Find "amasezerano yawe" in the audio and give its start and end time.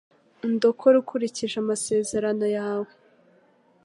1.63-2.91